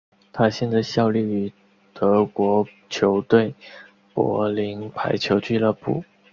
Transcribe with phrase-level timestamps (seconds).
[0.33, 1.53] 他现在效力于
[1.93, 3.53] 德国球队
[4.15, 6.03] 柏林排球俱乐部。